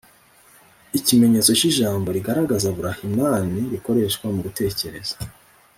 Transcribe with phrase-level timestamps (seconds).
[0.99, 5.15] ikimenyetso cy’ijambo rigaragaza burahimani rikoreshwa mu gutekereza